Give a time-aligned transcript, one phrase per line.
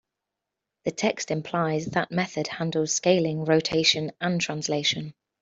[0.85, 5.13] The text implies that method handles scaling, rotation, and translation.